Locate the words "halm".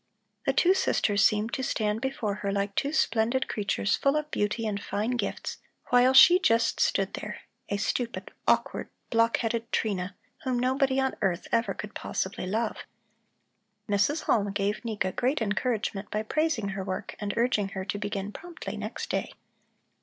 14.23-14.51